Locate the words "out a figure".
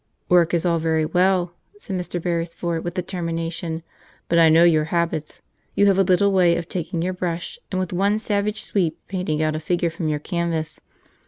9.43-9.91